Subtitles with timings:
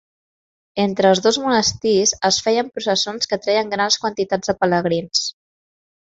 [0.83, 5.23] Entre els dos monestirs es feien processons que atreien grans quantitats de pelegrins.